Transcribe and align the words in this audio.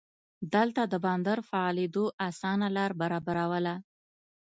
دلته 0.53 0.81
د 0.87 0.93
بندر 1.05 1.37
فعالېدو 1.49 2.05
اسانه 2.27 2.67
لار 2.75 2.91
برابرواله. 3.01 3.75